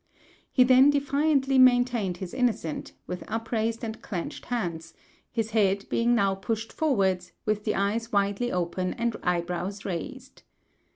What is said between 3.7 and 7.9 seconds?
and clenched hands, his head being now pushed forwards, with the